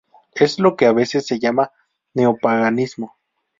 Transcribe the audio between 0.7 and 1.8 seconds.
que a veces se llama